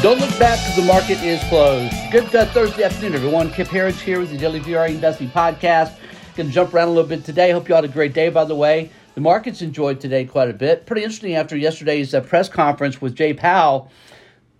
[0.00, 1.92] Don't look back because the market is closed.
[2.12, 3.50] Good uh, Thursday afternoon, everyone.
[3.50, 5.96] Kip Herriage here with the Daily VRA Investing Podcast.
[6.36, 7.50] Going to jump around a little bit today.
[7.50, 8.90] Hope you all had a great day, by the way.
[9.16, 10.86] The markets enjoyed today quite a bit.
[10.86, 13.90] Pretty interesting after yesterday's uh, press conference with Jay Powell,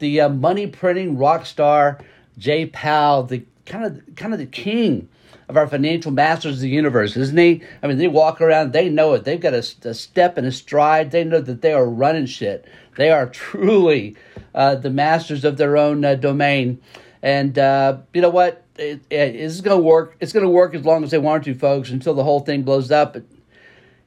[0.00, 2.00] the uh, money printing rock star
[2.36, 5.09] Jay Powell, the kind of kind of the king
[5.48, 7.62] of our financial masters of the universe, isn't he?
[7.82, 9.24] I mean, they walk around, they know it.
[9.24, 11.11] They've got a, a step and a stride.
[11.11, 12.66] They know that they are running shit.
[12.96, 14.16] They are truly
[14.54, 16.80] uh, the masters of their own uh, domain.
[17.22, 18.64] And uh, you know what?
[18.76, 20.16] It, it, it's going to work.
[20.20, 22.62] It's going to work as long as they want to, folks, until the whole thing
[22.62, 23.14] blows up.
[23.14, 23.25] But,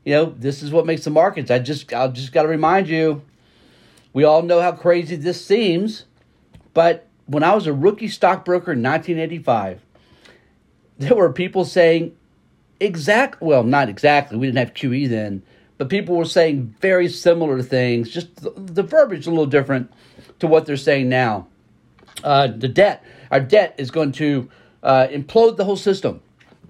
[0.05, 1.51] you know, this is what makes the markets.
[1.51, 3.23] I just, I just got to remind you,
[4.13, 6.05] we all know how crazy this seems,
[6.73, 9.81] but when I was a rookie stockbroker in 1985,
[11.01, 12.15] there were people saying
[12.79, 15.43] exact well not exactly we didn't have qe then
[15.77, 19.91] but people were saying very similar things just the, the verbiage a little different
[20.41, 21.47] to what they're saying now.
[22.23, 24.49] Uh, the debt our debt is going to
[24.83, 26.21] uh, implode the whole system.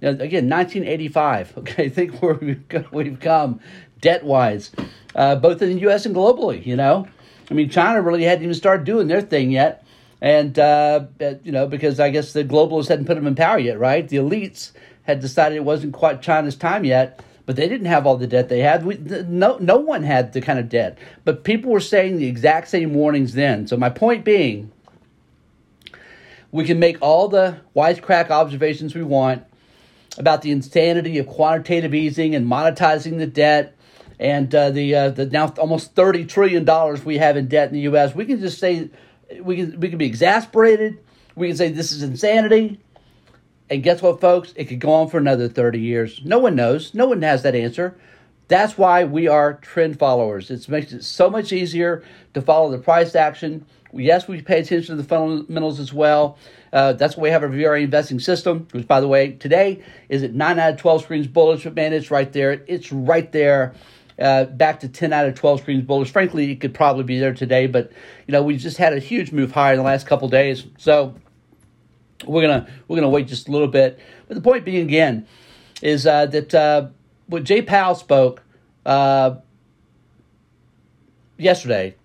[0.01, 3.59] Now, again 1985 okay I think where we've, we've come
[3.99, 4.71] debt wise
[5.15, 7.07] uh, both in the us and globally you know?
[7.49, 9.80] I mean china really hadn't even started doing their thing yet
[10.21, 11.05] and uh,
[11.43, 14.07] you know because I guess the globalists hadn't put them in power yet, right?
[14.07, 14.71] The elites
[15.03, 18.49] had decided it wasn't quite China's time yet, but they didn't have all the debt
[18.49, 18.85] they had.
[18.85, 22.67] We, no, no one had the kind of debt, but people were saying the exact
[22.67, 23.65] same warnings then.
[23.67, 24.71] So my point being,
[26.51, 29.43] we can make all the wisecrack observations we want
[30.17, 33.75] about the insanity of quantitative easing and monetizing the debt
[34.19, 37.73] and uh, the uh, the now almost thirty trillion dollars we have in debt in
[37.73, 38.13] the U.S.
[38.13, 38.91] We can just say
[39.41, 40.99] we can we can be exasperated.
[41.35, 42.79] We can say this is insanity.
[43.69, 44.53] And guess what, folks?
[44.57, 46.21] It could go on for another 30 years.
[46.25, 46.93] No one knows.
[46.93, 47.95] No one has that answer.
[48.49, 50.51] That's why we are trend followers.
[50.51, 53.65] It makes it so much easier to follow the price action.
[53.93, 56.37] Yes, we pay attention to the fundamentals as well.
[56.73, 60.21] Uh, that's why we have our VRA investing system, which, by the way, today is
[60.21, 61.63] at 9 out of 12 screens bullish.
[61.63, 62.61] But man, it's right there.
[62.67, 63.73] It's right there
[64.19, 66.11] uh, back to 10 out of 12 screens bullish.
[66.11, 67.91] Frankly, it could probably be there today, but
[68.27, 71.15] you know we just had a huge move higher in the last couple days, so
[72.25, 73.99] we're gonna we're gonna wait just a little bit.
[74.27, 75.27] But the point being again
[75.81, 76.87] is uh, that uh,
[77.27, 78.43] when Jay Powell spoke
[78.85, 79.35] uh,
[81.37, 81.95] yesterday,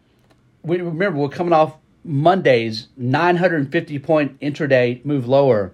[0.62, 5.72] we remember we're coming off Monday's 950 point intraday move lower,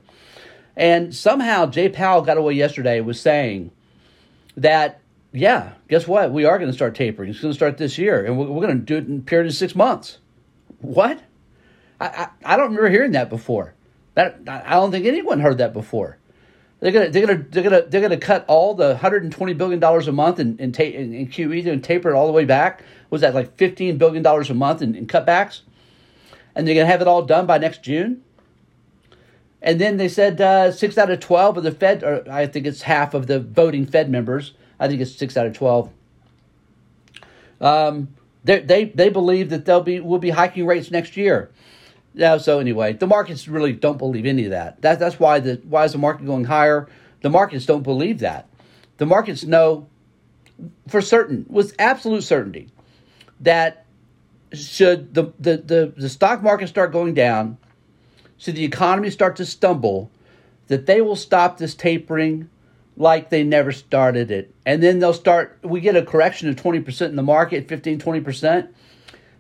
[0.77, 3.71] and somehow Jay Powell got away yesterday with saying
[4.57, 5.02] that
[5.33, 6.33] yeah, guess what?
[6.33, 7.31] We are going to start tapering.
[7.31, 9.23] It's going to start this year, and we're, we're going to do it in a
[9.23, 10.19] period of six months.
[10.81, 11.23] What?
[12.01, 13.75] I, I, I don't remember hearing that before.
[14.15, 16.19] That I don't think anyone heard that before.
[16.81, 20.13] They're gonna they're gonna they're gonna they're gonna cut all the 120 billion dollars a
[20.13, 22.83] month in in, ta- in, in QE and taper it all the way back.
[23.09, 25.61] Was that like 15 billion dollars a month in, in cutbacks?
[26.55, 28.23] And they're gonna have it all done by next June.
[29.63, 32.67] And then they said uh, six out of 12 of the Fed, or I think
[32.67, 35.91] it's half of the voting Fed members, I think it's six out of twelve.
[37.61, 38.09] Um,
[38.45, 41.51] they they they believe that they'll be will be hiking rates next year.
[42.15, 42.39] Yeah.
[42.39, 44.83] So anyway, the markets really don't believe any of that.
[44.83, 46.89] That that's why the why is the market going higher?
[47.23, 48.49] The markets don't believe that.
[48.99, 49.87] The markets know
[50.89, 52.69] for certain, with absolute certainty,
[53.41, 53.85] that
[54.53, 57.59] should the, the, the, the stock market start going down,
[58.37, 60.11] should the economy start to stumble,
[60.69, 62.49] that they will stop this tapering
[62.97, 64.55] like they never started it.
[64.67, 68.69] And then they'll start, we get a correction of 20% in the market, 15, 20%.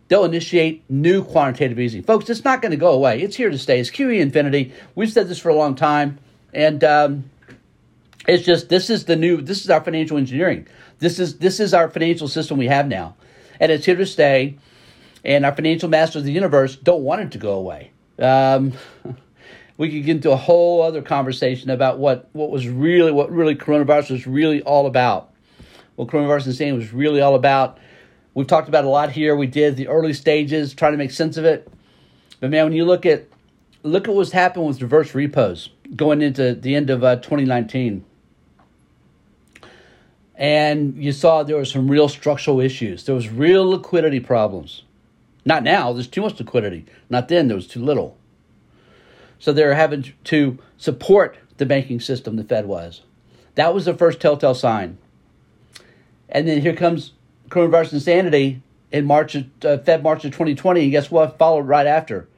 [0.08, 2.02] They'll initiate new quantitative easing.
[2.02, 3.22] Folks, it's not going to go away.
[3.22, 3.80] It's here to stay.
[3.80, 4.72] It's QE infinity.
[4.94, 6.18] We've said this for a long time.
[6.52, 7.30] And um,
[8.28, 10.66] it's just, this is the new, this is our financial engineering.
[10.98, 13.16] This is, this is our financial system we have now.
[13.58, 14.58] And it's here to stay.
[15.24, 17.90] And our financial masters of the universe don't want it to go away.
[18.18, 18.72] Um,
[19.76, 23.54] we could get into a whole other conversation about what, what was really what really
[23.54, 25.32] coronavirus was really all about.
[25.96, 27.78] What coronavirus insanity was really all about.
[28.34, 29.36] We've talked about a lot here.
[29.36, 31.70] We did the early stages, trying to make sense of it.
[32.40, 33.26] But man, when you look at
[33.82, 38.04] look at what's happened with reverse repos going into the end of uh, 2019,
[40.34, 43.04] and you saw there were some real structural issues.
[43.04, 44.82] There was real liquidity problems.
[45.44, 45.92] Not now.
[45.92, 46.86] There's too much liquidity.
[47.10, 47.48] Not then.
[47.48, 48.16] There was too little.
[49.42, 53.02] So they're having to support the banking system, the Fed was.
[53.56, 54.98] That was the first telltale sign.
[56.28, 57.14] And then here comes
[57.48, 58.62] coronavirus insanity
[58.92, 60.82] in March of, uh, Fed March of 2020.
[60.82, 61.38] And guess what?
[61.38, 62.28] Followed right after.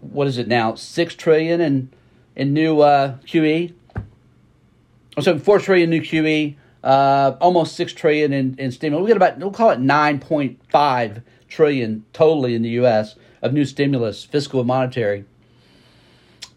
[0.00, 0.74] What is it now?
[0.74, 1.90] Six trillion in
[2.34, 3.74] in new uh, QE.
[5.20, 6.56] So four trillion new QE.
[6.82, 9.04] Uh, almost six trillion in, in stimulus.
[9.04, 13.16] We got about we'll call it nine point five trillion totally in the U.S.
[13.42, 15.26] of new stimulus, fiscal and monetary.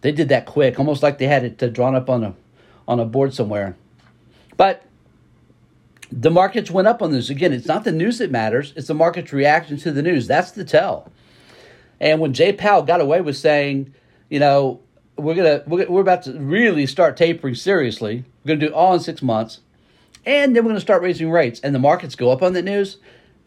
[0.06, 2.36] They did that quick, almost like they had it uh, drawn up on a
[2.88, 3.76] on a board somewhere.
[4.56, 4.84] But
[6.12, 7.32] the markets went up on this.
[7.32, 10.28] Again, it's not the news that matters, it's the market's reaction to the news.
[10.28, 11.12] That's the tell.
[12.00, 13.96] And when Jay Powell got away with saying,
[14.30, 14.80] you know,
[15.18, 18.26] we're gonna we're, we're about to really start tapering seriously.
[18.44, 19.62] We're gonna do all in six months,
[20.24, 22.98] and then we're gonna start raising rates, and the markets go up on that news.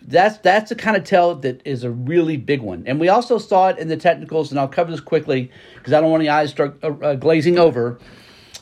[0.02, 2.84] That's that's the kind of tell that is a really big one.
[2.86, 6.00] And we also saw it in the technicals, and I'll cover this quickly because I
[6.00, 7.98] don't want the eyes start uh, uh, glazing over.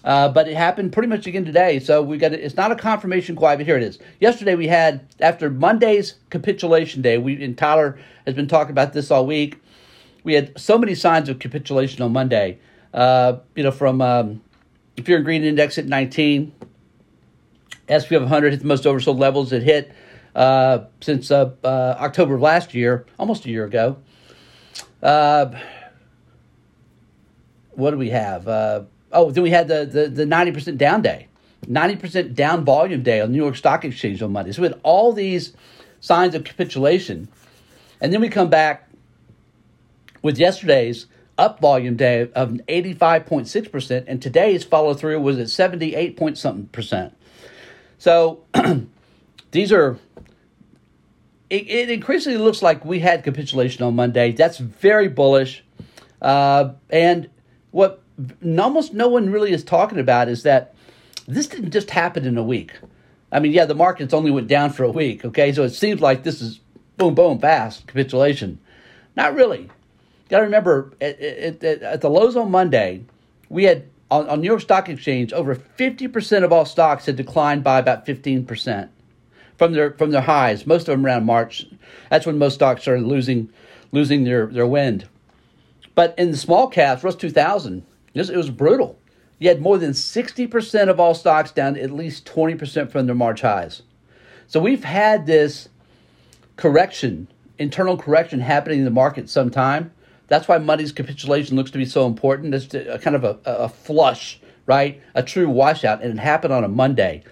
[0.03, 1.81] Uh, but it happened pretty much again today.
[1.81, 3.99] So we got it it's not a confirmation quite, but here it is.
[4.21, 7.19] Yesterday we had after Monday's capitulation day.
[7.19, 9.61] We and Tyler has been talking about this all week.
[10.25, 12.59] We had so many signs of capitulation on Monday.
[12.95, 14.43] Uh, you know, from um,
[15.05, 16.53] fear and Greed index at 19,
[17.91, 19.93] SP 500 hit the most oversold levels it hit
[20.37, 23.97] uh, since uh, uh, October of last year, almost a year ago.
[25.03, 25.51] Uh,
[27.71, 28.47] what do we have?
[28.47, 31.29] Uh, oh, then we had the, the, the 90% down day,
[31.67, 34.53] 90% down volume day on New York Stock Exchange on Monday.
[34.53, 35.55] So we had all these
[36.01, 37.29] signs of capitulation.
[38.01, 38.91] And then we come back
[40.23, 41.07] with yesterday's
[41.39, 47.17] up volume day of 85.6%, and today's follow through was at 78 point something percent.
[47.99, 48.45] So
[49.51, 49.99] these are,
[51.51, 54.33] it, it, increasingly looks like we had capitulation on Monday.
[54.33, 55.65] That's very bullish.
[56.21, 57.31] Uh, and
[57.71, 58.03] what
[58.45, 60.75] almost no one really is talking about is that
[61.27, 62.73] this didn't just happen in a week.
[63.33, 65.53] I mean, yeah, the markets only went down for a week, okay?
[65.53, 66.61] So it seems like this is
[66.97, 68.59] boom, boom, fast capitulation.
[69.17, 69.71] Not really You
[70.29, 73.05] got to remember at, at, at, the lows on Monday,
[73.49, 77.65] we had on, on New York Stock Exchange over 50% of all stocks had declined
[77.65, 78.89] by about 15%
[79.59, 80.67] from their from their highs.
[80.67, 81.67] Most of them around March.
[82.11, 83.51] That's when most stocks are losing
[83.93, 85.09] losing their, their wind.
[85.95, 88.99] But in the small caps, Russell 2000, it was, brutal.
[89.39, 93.41] You had more than 60% of all stocks down at least 20% from their March
[93.41, 93.83] highs.
[94.47, 95.69] So we've had this
[96.57, 97.29] correction,
[97.59, 99.93] internal correction happening in the market some time.
[100.29, 102.55] That's why Monday's capitulation looks to be so important.
[102.55, 105.01] It's a, kind of a, a flush, right?
[105.15, 107.23] A true washout, and it happened on a Monday.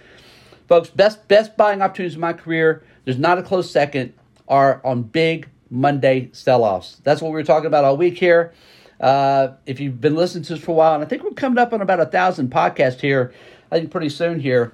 [0.67, 2.83] Folks, best best buying opportunities in my career.
[3.03, 4.13] There's not a close second.
[4.47, 7.01] Are on big Monday sell-offs.
[7.03, 8.53] That's what we were talking about all week here.
[8.99, 11.57] Uh, if you've been listening to us for a while, and I think we're coming
[11.57, 13.33] up on about a thousand podcasts here.
[13.71, 14.73] I think pretty soon here.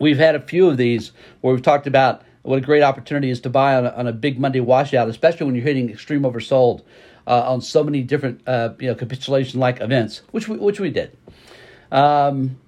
[0.00, 3.40] We've had a few of these where we've talked about what a great opportunity is
[3.42, 6.82] to buy on a, on a big Monday washout, especially when you're hitting extreme oversold
[7.26, 10.90] uh, on so many different uh, you know capitulation like events, which we, which we
[10.90, 11.16] did.
[11.92, 12.58] Um,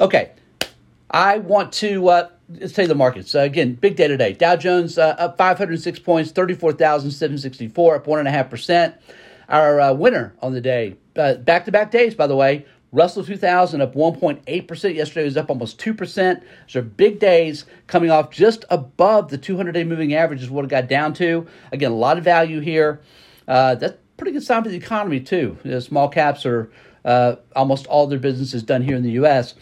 [0.00, 0.32] okay,
[1.10, 3.74] I want to uh, let's tell you the markets uh, again.
[3.74, 4.32] Big day today.
[4.32, 8.94] Dow Jones uh, up 506 points, 34,764, up one and a half percent.
[9.48, 12.66] Our uh, winner on the day, back to back days, by the way.
[12.92, 14.94] Russell 2000 up 1.8%.
[14.94, 16.42] Yesterday was up almost 2%.
[16.66, 20.68] So big days coming off just above the 200 day moving average is what it
[20.68, 21.46] got down to.
[21.72, 23.00] Again, a lot of value here.
[23.46, 25.58] Uh, that's pretty good sign for the economy, too.
[25.62, 26.70] You know, small caps are
[27.04, 29.54] uh, almost all their business is done here in the U.S.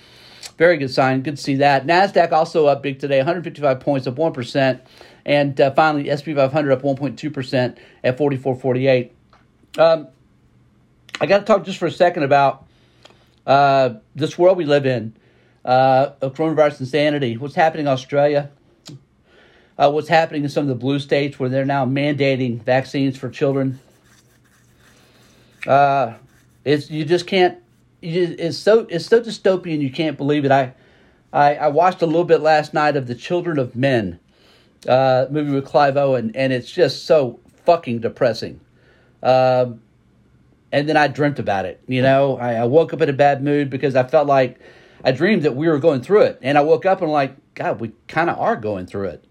[0.56, 1.22] Very good sign.
[1.22, 1.86] Good to see that.
[1.86, 4.80] NASDAQ also up big today, 155 points, up 1%.
[5.26, 9.10] And uh, finally, SP 500 up 1.2% at 44.48.
[9.76, 10.08] Um,
[11.20, 12.66] I got to talk just for a second about
[13.46, 15.14] uh, this world we live in
[15.64, 18.50] uh, of coronavirus insanity, what's happening in Australia,
[19.78, 23.28] uh, what's happening in some of the blue states where they're now mandating vaccines for
[23.28, 23.80] children.
[25.66, 26.14] Uh,
[26.64, 27.58] it's you just can't.
[28.04, 29.80] You, it's so it's so dystopian.
[29.80, 30.50] You can't believe it.
[30.50, 30.74] I,
[31.32, 34.20] I, I watched a little bit last night of the Children of Men
[34.86, 38.60] uh, movie with Clive Owen, and it's just so fucking depressing.
[39.22, 39.80] Um,
[40.70, 41.80] and then I dreamt about it.
[41.86, 44.60] You know, I, I woke up in a bad mood because I felt like
[45.02, 47.36] I dreamed that we were going through it, and I woke up and I'm like,
[47.54, 49.24] God, we kind of are going through it.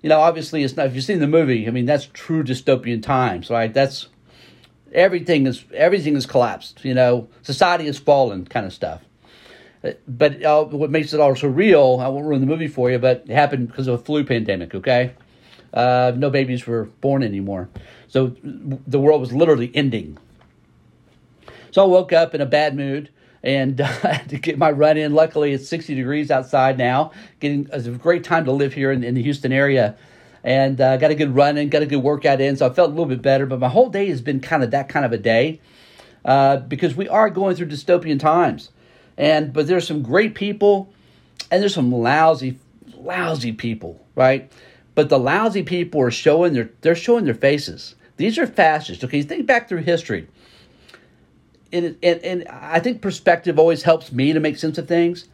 [0.00, 0.86] You know, obviously, it's not.
[0.86, 3.74] If you've seen the movie, I mean, that's true dystopian times, right?
[3.74, 4.08] That's
[4.96, 6.84] everything is everything is collapsed.
[6.84, 9.02] You know, society has fallen, kind of stuff.
[9.84, 11.98] Uh, but uh, what makes it all so real?
[12.00, 14.74] I won't ruin the movie for you, but it happened because of a flu pandemic.
[14.74, 15.14] Okay,
[15.72, 17.68] uh, no babies were born anymore,
[18.08, 20.18] so the world was literally ending
[21.76, 23.10] so I woke up in a bad mood
[23.42, 25.12] and uh, to get my run in.
[25.12, 27.12] Luckily, it's 60 degrees outside now.
[27.38, 29.94] Getting it's a great time to live here in, in the Houston area,
[30.46, 32.56] and uh, got a good run in, got a good workout in.
[32.56, 33.46] So I felt a little bit better.
[33.46, 35.60] But my whole day has been kind of that kind of a day
[36.24, 38.70] uh, because we are going through dystopian times,
[39.18, 40.88] and but there's some great people,
[41.50, 42.58] and there's some lousy,
[42.96, 44.50] lousy people, right?
[44.94, 49.02] But the lousy people are showing their they're showing their faces These are fascists.
[49.02, 50.28] Okay, think back through history.
[51.72, 55.26] And, and, and I think perspective always helps me to make sense of things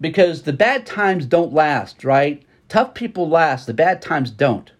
[0.00, 2.42] because the bad times don't last, right?
[2.74, 4.72] Tough people last, the bad times don't.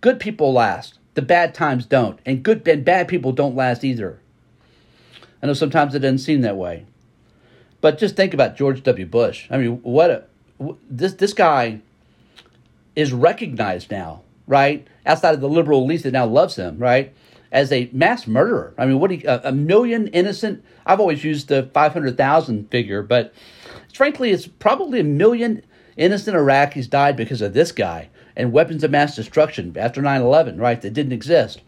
[0.00, 2.20] Good people last, the bad times don't.
[2.24, 4.20] And good and bad people don't last either.
[5.42, 6.86] I know sometimes it doesn't seem that way.
[7.80, 9.04] But just think about George W.
[9.04, 9.48] Bush.
[9.50, 10.24] I mean, what a
[10.88, 11.80] this this guy
[12.94, 14.86] is recognized now, right?
[15.04, 17.12] Outside of the liberal elite that now loves him, right?
[17.50, 18.74] As a mass murderer.
[18.78, 20.64] I mean, what he, a, a million innocent.
[20.86, 23.34] I've always used the five hundred thousand figure, but
[23.92, 25.64] frankly, it's probably a million
[25.96, 30.80] innocent Iraqis died because of this guy and weapons of mass destruction after 9-11, right?
[30.80, 31.60] That didn't exist.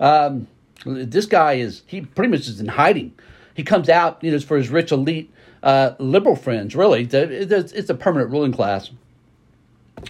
[0.00, 0.46] Um,
[0.84, 3.12] this guy is he pretty much is in hiding.
[3.54, 6.76] He comes out, you know, for his rich elite uh, liberal friends.
[6.76, 8.90] Really, it's a permanent ruling class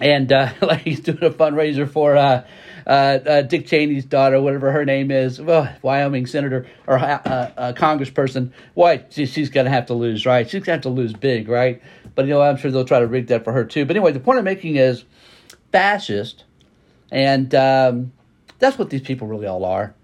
[0.00, 2.44] and uh, like he's doing a fundraiser for uh,
[2.86, 8.52] uh, uh, Dick Cheney's daughter, whatever her name is, well, Wyoming senator or uh, congressperson.
[8.74, 10.48] Why she, she's going to have to lose, right?
[10.48, 11.82] She's going to have to lose big, right?
[12.18, 13.84] But you know, I'm sure they'll try to rig that for her too.
[13.84, 15.04] But anyway, the point I'm making is
[15.70, 16.42] fascist,
[17.12, 18.12] and um,
[18.58, 19.94] that's what these people really all are.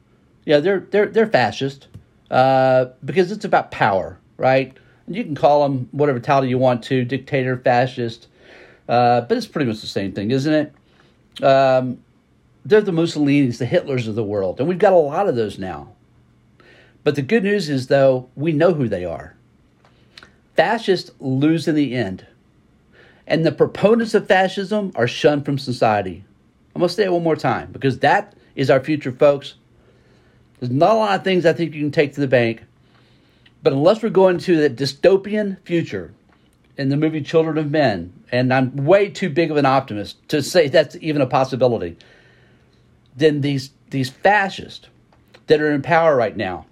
[0.44, 1.88] Yeah, they're they're they're fascist
[2.30, 4.73] uh, because it's about power, right?
[5.09, 8.28] And you can call them whatever title you want to, dictator, fascist
[8.88, 11.44] uh, but it's pretty much the same thing, isn't it?
[11.44, 11.99] Um,
[12.64, 15.59] they're the Mussolinis, the Hitlers of the world, and we've got a lot of those
[15.59, 15.92] now.
[17.02, 19.37] But the good news is, though, we know who they are.
[20.56, 22.26] Fascists lose in the end,
[23.26, 26.25] and the proponents of fascism are shunned from society.
[26.75, 29.54] I'm going to say it one more time because that is our future, folks.
[30.61, 32.62] There's not a lot of things I think you can take to the bank,
[33.62, 36.12] but unless we're going to that dystopian future
[36.76, 40.42] in the movie Children of Men, and I'm way too big of an optimist to
[40.42, 41.96] say that's even a possibility,
[43.16, 44.88] then these these fascists
[45.46, 46.66] that are in power right now,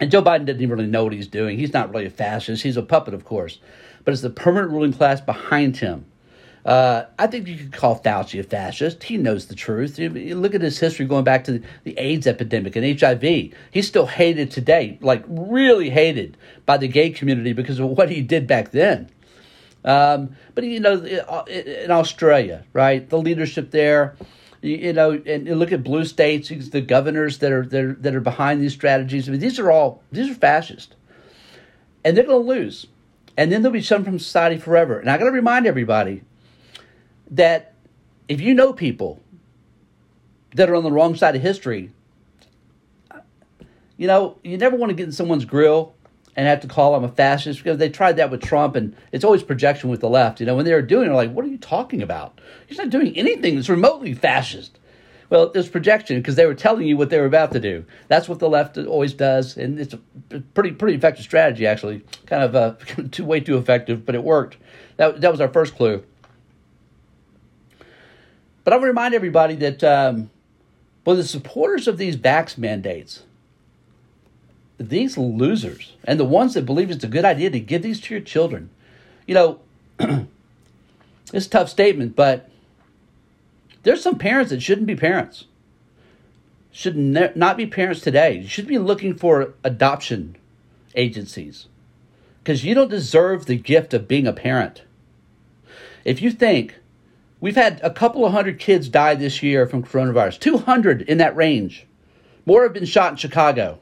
[0.00, 1.58] and Joe Biden even really know what he's doing.
[1.58, 2.62] He's not really a fascist.
[2.62, 3.60] He's a puppet, of course,
[4.04, 6.06] but it's the permanent ruling class behind him.
[6.64, 9.02] Uh, I think you could call Fauci a fascist.
[9.04, 9.98] He knows the truth.
[9.98, 13.54] You, you look at his history going back to the, the, AIDS epidemic and HIV.
[13.70, 18.20] He's still hated today, like really hated by the gay community because of what he
[18.20, 19.08] did back then.
[19.86, 21.02] Um, but you know,
[21.46, 24.16] in Australia, right, the leadership there,
[24.62, 27.92] you, you know, and you look at blue states, the governors that are that are,
[27.94, 29.28] that are behind these strategies.
[29.28, 30.94] I mean, these are all these are fascist,
[32.04, 32.86] and they're going to lose,
[33.36, 34.98] and then they'll be shunned from society forever.
[34.98, 36.22] And I got to remind everybody
[37.30, 37.74] that
[38.28, 39.20] if you know people
[40.54, 41.90] that are on the wrong side of history,
[43.96, 45.94] you know, you never want to get in someone's grill
[46.36, 49.24] and have to call them a fascist because they tried that with Trump and it's
[49.24, 50.40] always projection with the left.
[50.40, 52.40] You know, when they were doing it, they're like, what are you talking about?
[52.66, 54.78] He's not doing anything that's remotely fascist.
[55.30, 57.84] Well, it's projection because they were telling you what they were about to do.
[58.08, 60.00] That's what the left always does, and it's a
[60.54, 62.02] pretty pretty effective strategy actually.
[62.26, 62.74] Kind of uh,
[63.12, 64.56] too way too effective, but it worked.
[64.96, 66.02] That that was our first clue.
[68.64, 70.30] But I want to remind everybody that um,
[71.04, 73.22] well, the supporters of these vax mandates,
[74.88, 78.14] these losers, and the ones that believe it's a good idea to give these to
[78.14, 78.70] your children,
[79.26, 79.60] you know,
[81.32, 82.48] it's a tough statement, but
[83.82, 85.44] there's some parents that shouldn't be parents.
[86.72, 88.38] Should ne- not be parents today.
[88.38, 90.36] You should be looking for adoption
[90.94, 91.66] agencies
[92.42, 94.82] because you don't deserve the gift of being a parent.
[96.04, 96.76] If you think
[97.40, 101.34] We've had a couple of hundred kids die this year from coronavirus, 200 in that
[101.34, 101.86] range.
[102.44, 103.78] More have been shot in Chicago.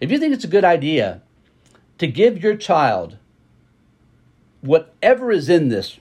[0.00, 1.22] If you think it's a good idea
[1.98, 3.18] to give your child
[4.62, 5.98] whatever is in this,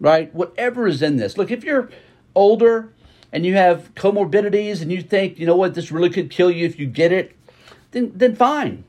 [0.00, 0.34] right?
[0.34, 1.36] Whatever is in this.
[1.36, 1.90] Look, if you're
[2.34, 2.92] older
[3.32, 6.64] and you have comorbidities and you think, you know what, this really could kill you
[6.66, 7.36] if you get it,
[7.90, 8.84] then then fine.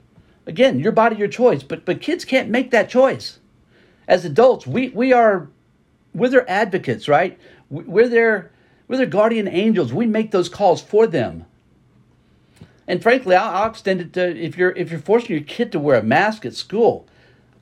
[0.46, 1.64] Again, your body, your choice.
[1.64, 3.40] But but kids can't make that choice.
[4.08, 5.50] As adults, we we are
[6.14, 7.38] we're their advocates, right?
[7.70, 8.52] We're their
[8.88, 9.94] we're their guardian angels.
[9.94, 11.46] We make those calls for them.
[12.90, 15.80] And frankly, I'll, I'll extend it to if you're if you're forcing your kid to
[15.80, 17.08] wear a mask at school.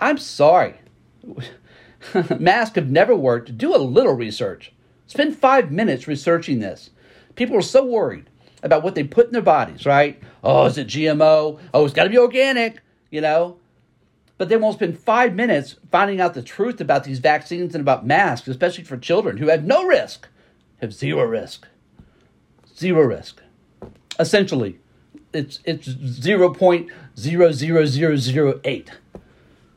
[0.01, 0.75] I'm sorry.
[2.39, 3.57] Masks have never worked.
[3.57, 4.73] Do a little research.
[5.05, 6.89] Spend five minutes researching this.
[7.35, 8.29] People are so worried
[8.63, 10.19] about what they put in their bodies, right?
[10.43, 11.59] Oh, is it GMO?
[11.73, 12.81] Oh, it's got to be organic,
[13.11, 13.57] you know?
[14.37, 18.05] but they won't spend five minutes finding out the truth about these vaccines and about
[18.05, 20.27] masks, especially for children who have no risk,
[20.79, 21.67] have zero risk.
[22.75, 23.41] Zero risk.
[24.19, 24.79] Essentially,
[25.33, 28.91] it's it's zero point zero zero zero zero eight,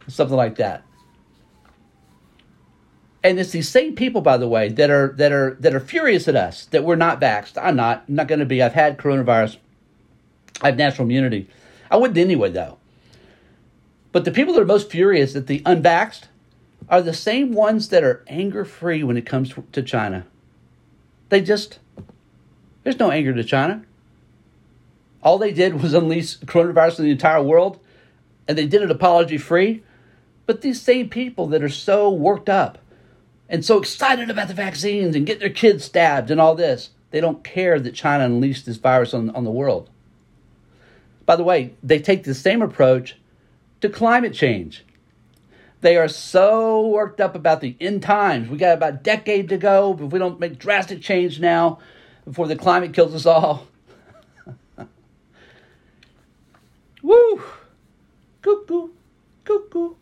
[0.09, 0.85] something like that.
[3.23, 6.27] And it's these same people, by the way, that are that are that are furious
[6.29, 7.63] at us that we're not vaxxed.
[7.63, 8.05] I'm not.
[8.09, 8.63] I'm not going to be.
[8.63, 9.59] I've had coronavirus.
[10.63, 11.49] I have natural immunity.
[11.91, 12.79] I wouldn't anyway, though.
[14.13, 16.25] But the people that are most furious at the unvaxxed
[16.89, 20.27] are the same ones that are anger free when it comes to China.
[21.29, 21.79] They just,
[22.83, 23.85] there's no anger to China.
[25.23, 27.79] All they did was unleash coronavirus in the entire world,
[28.49, 29.83] and they did it apology free.
[30.47, 32.79] But these same people that are so worked up
[33.49, 37.21] and so excited about the vaccines and getting their kids stabbed and all this, they
[37.21, 39.91] don't care that China unleashed this virus on, on the world.
[41.27, 43.17] By the way, they take the same approach
[43.81, 44.85] to climate change.
[45.81, 48.49] They are so worked up about the end times.
[48.49, 49.95] We got about a decade to go.
[49.95, 51.79] But if we don't make drastic change now,
[52.25, 53.67] before the climate kills us all.
[57.11, 57.43] Woo!
[58.41, 58.91] Cuckoo,
[59.45, 59.95] cuckoo.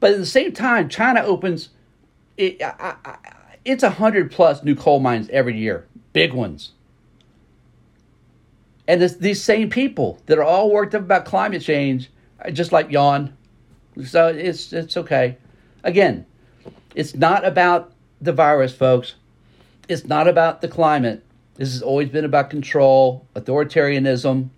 [0.00, 1.70] But at the same time, China opens
[2.36, 3.16] it, I, I,
[3.64, 6.72] it's a hundred plus new coal mines every year, big ones.
[8.86, 12.10] And it's these same people that are all worked up about climate change,
[12.44, 13.34] uh, just like yawn.
[14.04, 15.38] So it's it's okay.
[15.84, 16.26] Again,
[16.94, 19.14] it's not about the virus, folks.
[19.88, 21.24] It's not about the climate.
[21.54, 24.50] This has always been about control, authoritarianism,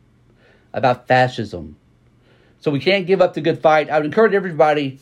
[0.72, 1.76] about fascism.
[2.60, 3.90] So we can't give up the good fight.
[3.90, 5.00] I would encourage everybody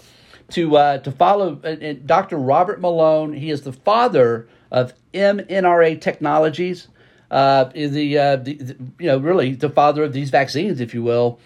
[0.50, 2.38] to uh, to follow uh, uh Dr.
[2.38, 3.32] Robert Malone.
[3.34, 6.88] He is the father of mRNA technologies.
[7.30, 11.02] Uh, the, uh, the, the, you know really the father of these vaccines, if you
[11.02, 11.38] will,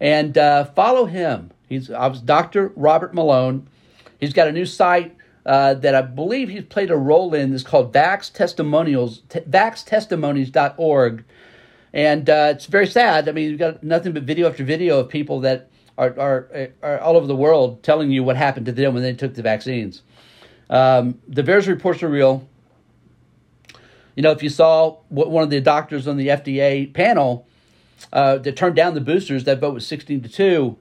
[0.00, 1.50] and uh, follow him.
[1.68, 2.72] He's Dr.
[2.76, 3.66] Robert Malone.
[4.20, 7.54] He's got a new site that I believe he's played a role in.
[7.54, 11.24] It's called Vax Testimonials, t- vaxtestimonies.org.
[11.94, 13.28] And uh, it's very sad.
[13.28, 15.68] I mean, you've got nothing but video after video of people that
[15.98, 19.12] are, are, are all over the world telling you what happened to them when they
[19.12, 20.02] took the vaccines.
[20.70, 22.48] Um, the VAERS reports are real.
[24.16, 27.46] You know, if you saw what one of the doctors on the FDA panel
[28.12, 30.78] uh, that turned down the boosters, that vote was 16 to 2.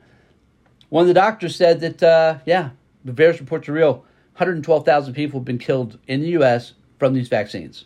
[0.90, 2.72] One of the doctors said that, uh, yeah,
[3.04, 4.06] the VAERS reports are real.
[4.36, 6.74] 112,000 people have been killed in the U.S.
[6.98, 7.86] from these vaccines.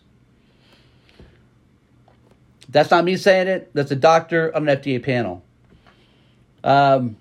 [2.69, 3.71] That's not me saying it.
[3.73, 5.43] That's a doctor on an FDA panel.
[6.63, 7.17] Um,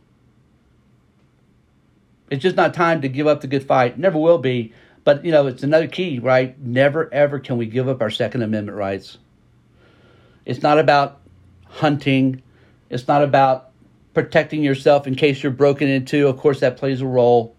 [2.31, 3.99] it's just not time to give up the good fight.
[3.99, 4.73] Never will be.
[5.05, 6.59] But, you know, it's another key, right?
[6.59, 9.19] Never, ever can we give up our Second Amendment rights.
[10.47, 11.21] It's not about
[11.67, 12.43] hunting.
[12.89, 13.71] It's not about
[14.15, 16.27] protecting yourself in case you're broken into.
[16.27, 17.55] Of course, that plays a role.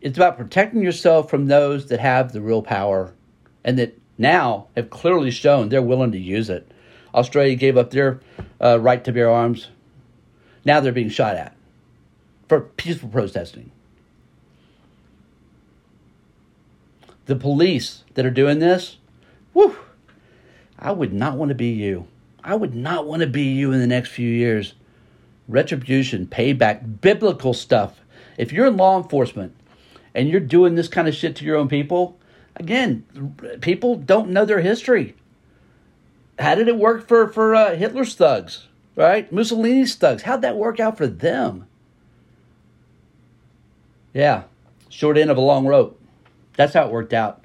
[0.00, 3.14] It's about protecting yourself from those that have the real power
[3.62, 6.70] and that now have clearly shown they're willing to use it.
[7.14, 8.20] Australia gave up their
[8.58, 9.68] uh, right to bear arms
[10.64, 11.56] now they're being shot at
[12.48, 13.70] for peaceful protesting.
[17.26, 18.98] The police that are doing this,
[19.52, 19.76] whew,
[20.78, 22.06] I would not want to be you.
[22.44, 24.74] I would not want to be you in the next few years.
[25.48, 28.00] Retribution, payback, biblical stuff.
[28.36, 29.54] If you're in law enforcement
[30.14, 32.18] and you're doing this kind of shit to your own people,
[32.56, 33.04] again,
[33.60, 35.14] people don't know their history.
[36.38, 38.66] How did it work for for uh, Hitler's thugs?
[38.96, 39.30] right?
[39.32, 40.22] Mussolini's thugs.
[40.22, 41.66] How'd that work out for them?
[44.12, 44.44] Yeah,
[44.88, 45.98] short end of a long rope.
[46.56, 47.41] That's how it worked out.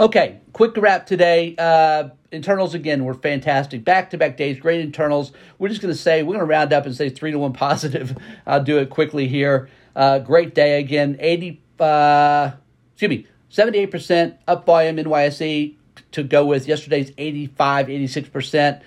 [0.00, 1.54] Okay, quick wrap today.
[1.58, 3.84] Uh, internals again were fantastic.
[3.84, 5.30] Back to back days, great internals.
[5.58, 7.52] We're just going to say, we're going to round up and say three to one
[7.52, 8.16] positive.
[8.46, 9.68] I'll do it quickly here.
[9.94, 11.18] Uh, great day again.
[11.20, 12.52] 80, uh,
[12.94, 15.76] excuse me, 78% up volume NYSE
[16.12, 18.80] to go with yesterday's 85, 86%.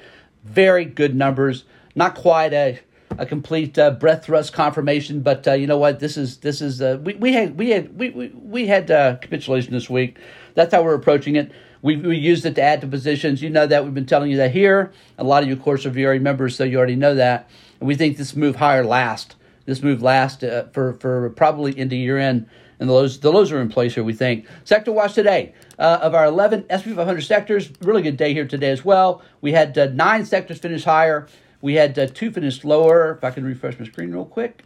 [0.43, 1.65] Very good numbers.
[1.93, 2.79] Not quite a
[3.17, 5.99] a complete uh, breadth thrust confirmation, but uh, you know what?
[5.99, 9.17] This is this is uh, we, we had we had we we, we had uh,
[9.17, 10.17] capitulation this week.
[10.55, 11.51] That's how we're approaching it.
[11.81, 13.41] We, we used it to add to positions.
[13.41, 14.91] You know that we've been telling you that here.
[15.17, 17.49] A lot of you, of course, are VRA members, so you already know that.
[17.79, 19.35] And we think this move higher last.
[19.65, 22.47] This move last uh, for for probably into year end
[22.83, 24.45] and the lows, the lows are in place here, we think.
[24.65, 25.53] Sector watch today.
[25.79, 29.21] Uh, of our 11 SP 500 sectors, really good day here today as well.
[29.39, 31.27] We had uh, nine sectors finish higher.
[31.61, 33.13] We had uh, two finish lower.
[33.13, 34.63] If I can refresh my screen real quick.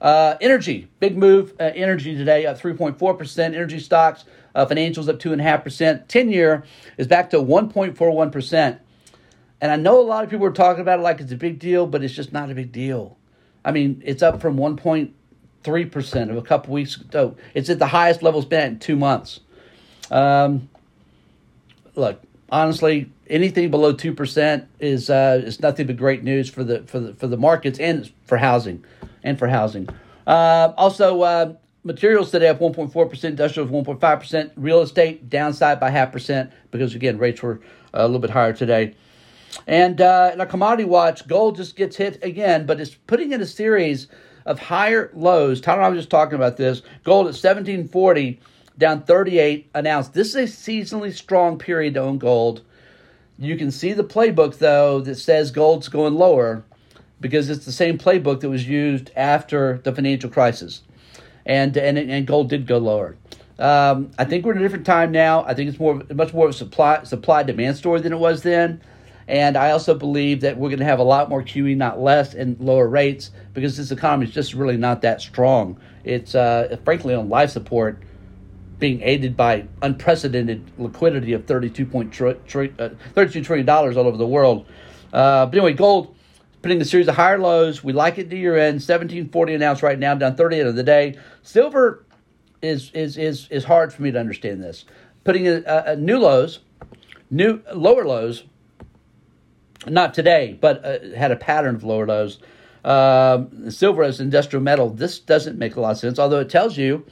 [0.00, 1.54] Uh, energy, big move.
[1.60, 3.38] Uh, energy today up 3.4%.
[3.38, 6.08] Energy stocks, uh, financials up 2.5%.
[6.08, 6.64] 10 year
[6.96, 8.78] is back to 1.41%.
[9.60, 11.58] And I know a lot of people are talking about it like it's a big
[11.58, 13.16] deal, but it's just not a big deal.
[13.64, 14.76] I mean, it's up from 1.
[15.64, 17.36] 3% of a couple weeks ago.
[17.54, 19.40] It's at the highest level it's been in two months.
[20.10, 20.68] Um,
[21.94, 26.82] look, honestly, anything below two percent is uh, is nothing but great news for the
[26.84, 28.84] for the for the markets and for housing,
[29.22, 29.88] and for housing.
[30.26, 31.54] Uh, also, uh,
[31.88, 37.42] materials today up 1.4%, industrials 1.5%, real estate downside by half percent because again rates
[37.42, 37.60] were
[37.94, 38.94] a little bit higher today.
[39.66, 43.40] And uh, in a commodity watch, gold just gets hit again, but it's putting in
[43.40, 44.06] a series
[44.44, 45.62] of higher lows.
[45.62, 46.82] Tyler and I was just talking about this.
[47.04, 48.38] Gold at 1740,
[48.76, 50.08] down 38 an ounce.
[50.08, 52.60] This is a seasonally strong period to own gold.
[53.38, 56.64] You can see the playbook, though, that says gold's going lower
[57.20, 60.82] because it's the same playbook that was used after the financial crisis.
[61.48, 63.16] And, and, and gold did go lower.
[63.58, 65.44] Um, I think we're in a different time now.
[65.44, 68.42] I think it's more much more of a supply supply demand story than it was
[68.42, 68.80] then.
[69.26, 72.34] And I also believe that we're going to have a lot more QE, not less,
[72.34, 75.78] and lower rates because this economy is just really not that strong.
[76.04, 78.02] It's uh, frankly on life support,
[78.78, 84.66] being aided by unprecedented liquidity of $32, tri- uh, $32 trillion all over the world.
[85.12, 86.14] Uh, but anyway, gold
[86.62, 87.82] putting a series of higher lows.
[87.84, 90.82] We like it to year end, 1740 an ounce right now, down 38 of the
[90.82, 91.18] day.
[91.42, 92.04] Silver
[92.60, 94.84] is is is is hard for me to understand this.
[95.24, 96.60] Putting a, a, a new lows,
[97.30, 98.44] new lower lows
[99.86, 102.38] not today, but uh, had a pattern of lower lows.
[102.84, 106.76] Um, silver as industrial metal, this doesn't make a lot of sense, although it tells
[106.76, 107.04] you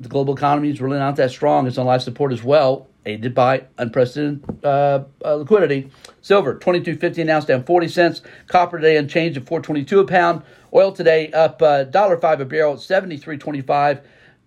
[0.00, 1.66] the global economy is really not that strong.
[1.66, 5.90] It's on life support as well, aided by unprecedented uh, uh, liquidity.
[6.20, 8.20] Silver, twenty two fifty an ounce, down forty cents.
[8.46, 10.42] Copper today unchanged at four twenty two a pound.
[10.74, 14.00] Oil today up uh, dollar five a barrel at seventy three twenty five.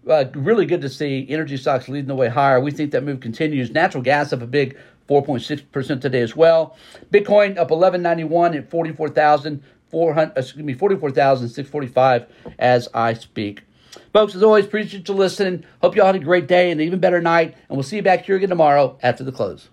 [0.07, 2.59] Uh, really good to see energy stocks leading the way higher.
[2.59, 3.69] We think that move continues.
[3.71, 6.75] Natural gas up a big 4.6% today as well.
[7.11, 12.25] Bitcoin up 1191 at 44,400 excuse me 44,645
[12.57, 13.61] as I speak.
[14.13, 15.63] Folks, as always, appreciate you listening.
[15.81, 17.95] Hope you all had a great day and an even better night, and we'll see
[17.95, 19.69] you back here again tomorrow after the close.